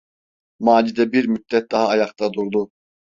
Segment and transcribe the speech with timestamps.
[0.59, 2.69] Macide bir müddet daha ayakta durdu.